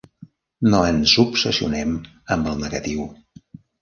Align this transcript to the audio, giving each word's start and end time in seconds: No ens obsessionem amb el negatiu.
No 0.69 0.79
ens 0.93 1.13
obsessionem 1.23 1.93
amb 2.37 2.51
el 2.53 2.59
negatiu. 2.65 3.07